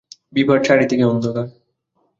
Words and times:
বিভার 0.33 0.59
চারিদিকে 0.63 1.05
অন্ধকার। 1.05 1.47